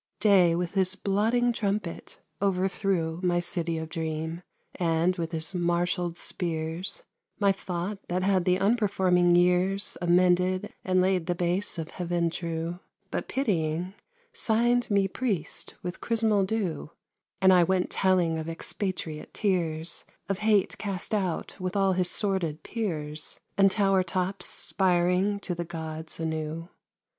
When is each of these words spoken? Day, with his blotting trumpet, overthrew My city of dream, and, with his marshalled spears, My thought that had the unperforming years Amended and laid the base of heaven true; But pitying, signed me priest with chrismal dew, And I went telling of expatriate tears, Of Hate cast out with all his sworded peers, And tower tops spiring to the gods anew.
Day, 0.19 0.55
with 0.55 0.71
his 0.73 0.95
blotting 0.95 1.53
trumpet, 1.53 2.17
overthrew 2.41 3.19
My 3.21 3.39
city 3.39 3.77
of 3.77 3.87
dream, 3.87 4.41
and, 4.73 5.15
with 5.15 5.31
his 5.31 5.53
marshalled 5.53 6.17
spears, 6.17 7.03
My 7.39 7.51
thought 7.51 7.99
that 8.07 8.23
had 8.23 8.45
the 8.45 8.57
unperforming 8.57 9.35
years 9.35 9.99
Amended 10.01 10.73
and 10.83 11.01
laid 11.03 11.27
the 11.27 11.35
base 11.35 11.77
of 11.77 11.91
heaven 11.91 12.31
true; 12.31 12.79
But 13.11 13.27
pitying, 13.27 13.93
signed 14.33 14.89
me 14.89 15.07
priest 15.07 15.75
with 15.83 16.01
chrismal 16.01 16.47
dew, 16.47 16.89
And 17.39 17.53
I 17.53 17.63
went 17.63 17.91
telling 17.91 18.39
of 18.39 18.49
expatriate 18.49 19.35
tears, 19.35 20.03
Of 20.27 20.39
Hate 20.39 20.79
cast 20.79 21.13
out 21.13 21.59
with 21.59 21.75
all 21.75 21.93
his 21.93 22.09
sworded 22.09 22.63
peers, 22.63 23.39
And 23.55 23.69
tower 23.69 24.01
tops 24.01 24.47
spiring 24.47 25.39
to 25.41 25.53
the 25.53 25.63
gods 25.63 26.19
anew. 26.19 26.69